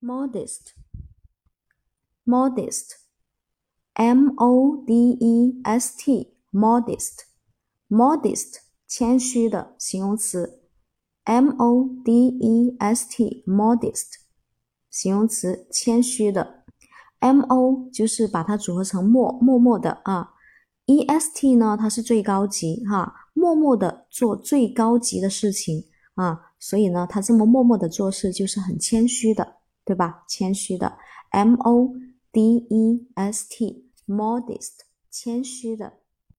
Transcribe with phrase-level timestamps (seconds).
[0.00, 0.74] modest,
[2.24, 3.00] modest,
[3.94, 7.22] m o d e s t, modest,
[7.88, 10.60] modest，谦虚的形容词
[11.24, 14.06] ，m o d e s t, modest，
[14.88, 16.64] 形容词，谦虚的
[17.18, 20.30] ，m o 就是把它组合成默，默默的啊
[20.86, 29.57] ，e s t 呢，它是最高级哈，默默的做最高级的事情啊，所以呢，他这么默默的做事就是很谦虚的。
[29.88, 30.22] 对吧？
[30.28, 30.98] 谦虚的
[31.30, 31.94] ，m o
[32.30, 36.07] d e s t modest，谦虚的。